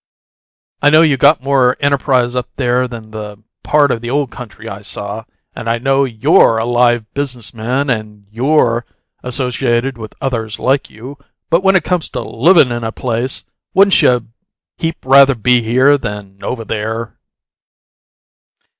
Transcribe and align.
I 0.81 0.89
know 0.89 1.03
you 1.03 1.15
got 1.15 1.43
more 1.43 1.77
enterprise 1.79 2.35
up 2.35 2.49
there 2.55 2.87
than 2.87 3.11
the 3.11 3.37
part 3.61 3.91
of 3.91 4.01
the 4.01 4.09
old 4.09 4.31
country 4.31 4.67
I 4.67 4.81
saw, 4.81 5.25
and 5.55 5.69
I 5.69 5.77
know 5.77 6.05
YOU'RE 6.05 6.57
a 6.57 6.65
live 6.65 7.13
business 7.13 7.53
man 7.53 7.87
and 7.91 8.25
you're 8.31 8.83
associated 9.21 9.99
with 9.99 10.15
others 10.19 10.57
like 10.57 10.89
you, 10.89 11.19
but 11.51 11.61
when 11.61 11.75
it 11.75 11.83
comes 11.83 12.09
to 12.09 12.21
LIVIN' 12.23 12.71
in 12.71 12.83
a 12.83 12.91
place, 12.91 13.43
wouldn't 13.75 14.01
you 14.01 14.27
heap 14.75 14.97
rather 15.05 15.35
be 15.35 15.61
here 15.61 15.99
than 15.99 16.39
over 16.41 16.65
there?" 16.65 17.19